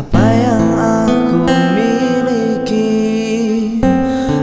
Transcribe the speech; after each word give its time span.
apa 0.00 0.26
yang 0.32 0.64
aku 0.80 1.44
miliki? 1.76 2.96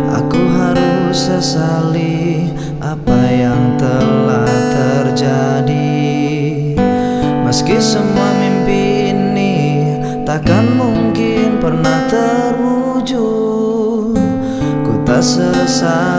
Aku 0.05 0.37
harus 0.53 1.17
sesali 1.17 2.53
apa 2.77 3.17
yang 3.25 3.73
telah 3.81 4.45
terjadi. 4.69 5.97
Meski 7.41 7.81
semua 7.81 8.37
mimpi 8.37 9.09
ini 9.09 9.81
takkan 10.29 10.77
mungkin 10.77 11.57
pernah 11.57 12.05
terwujud 12.05 14.13
Ku 14.85 14.93
tak 15.09 15.25
sesali 15.25 16.16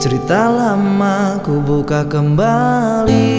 Cerita 0.00 0.48
lama 0.48 1.36
ku 1.44 1.60
buka 1.60 2.08
kembali. 2.08 3.36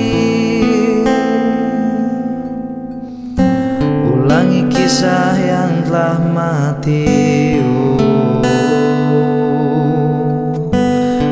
Ulangi 4.05 4.69
kisah 4.69 5.41
yang 5.41 5.81
telah 5.89 6.21
mati. 6.21 7.57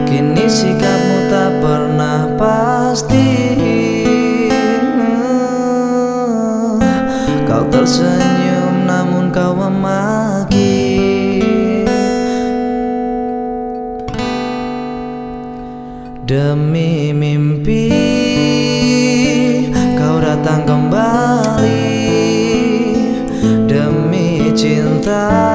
Kini 0.09 0.45
sikapmu 0.50 1.17
tak 1.30 1.52
pernah 1.61 2.33
pasti. 2.33 3.30
Kau 7.45 7.69
tersenyum 7.69 8.89
namun 8.89 9.30
kau 9.30 9.53
memaki 9.53 10.69
Demi 16.30 17.09
mimpi 17.09 17.89
kau 19.97 20.22
datang 20.22 20.61
kembali. 20.61 21.89
Demi 23.66 24.53
cinta 24.53 25.48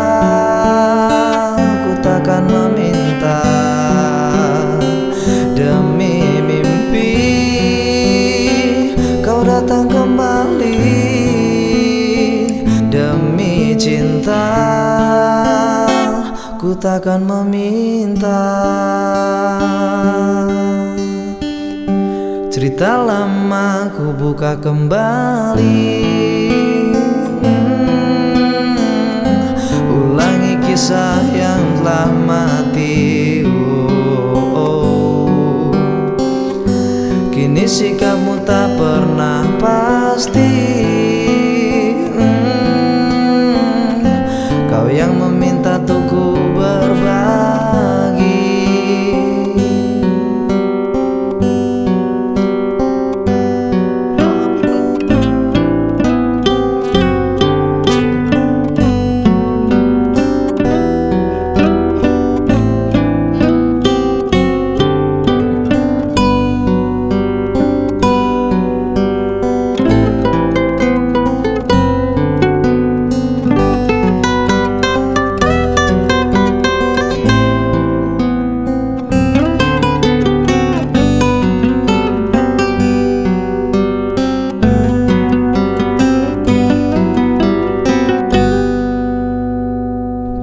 ku 16.64 16.72
takkan 16.72 17.20
meminta 17.20 18.40
Cerita 22.48 22.96
lama 23.04 23.92
ku 23.92 24.16
buka 24.16 24.56
kembali 24.56 25.92
Hmm, 29.60 29.92
Ulangi 29.92 30.56
kisah 30.64 31.20
yang 31.36 31.84
telah 31.84 32.08
mati 32.08 33.44
oh, 33.44 34.56
oh. 34.56 35.68
Kini 37.28 37.68
sikapmu 37.68 38.40
tak 38.48 38.72
pernah 38.80 39.44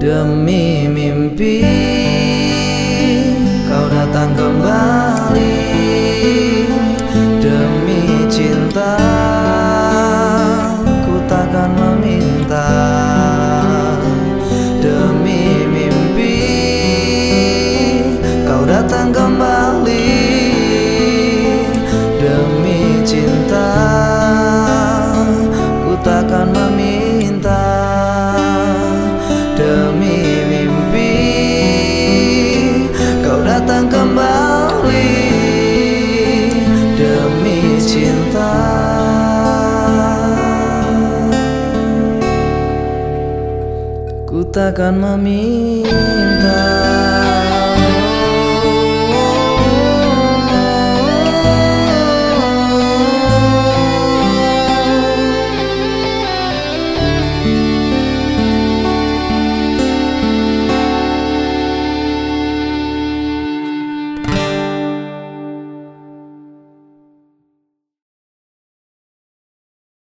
Demi 0.02 0.90
mimpi 0.90 2.01
Demi 29.92 30.24
mimpi. 30.48 31.16
Kau 33.20 33.44
datang 33.44 33.92
kembali 33.92 35.20
Demi 36.96 37.76
cinta. 37.76 38.56
Ku 44.24 44.48
takkan 44.48 44.96
meminta 44.96 46.11